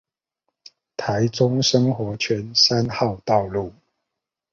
[0.97, 3.71] 台中生活圈三號道路